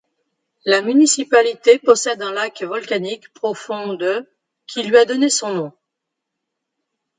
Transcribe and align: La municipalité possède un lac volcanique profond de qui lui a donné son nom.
La 0.65 0.81
municipalité 0.81 1.77
possède 1.77 2.23
un 2.23 2.31
lac 2.31 2.63
volcanique 2.63 3.31
profond 3.33 3.93
de 3.93 4.27
qui 4.65 4.81
lui 4.81 4.97
a 4.97 5.05
donné 5.05 5.29
son 5.29 5.53
nom. 5.53 5.73